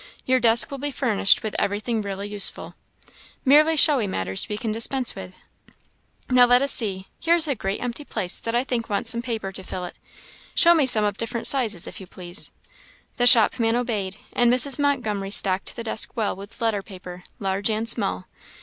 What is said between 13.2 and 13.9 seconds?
shopman